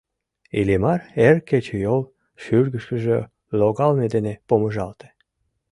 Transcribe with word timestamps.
Иллимар 0.59 1.01
эр 1.27 1.37
кечыйол 1.49 2.01
шӱргышкыжӧ 2.43 3.17
логалме 3.59 4.05
дене 4.13 4.33
помыжалте. 4.47 5.07